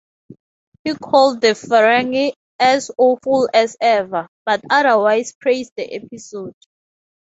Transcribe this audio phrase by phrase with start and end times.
[0.83, 6.55] He called the Ferengi "as awful as ever", but otherwise praised the episode.